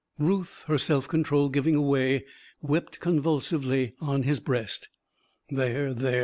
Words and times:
Ruth, 0.17 0.63
her 0.65 0.79
self 0.79 1.07
control 1.07 1.49
giving 1.49 1.79
way, 1.79 2.25
wept 2.59 2.99
convulsively 2.99 3.93
on 4.01 4.23
his 4.23 4.39
breast. 4.39 4.89
"There! 5.49 5.93
There!" 5.93 6.19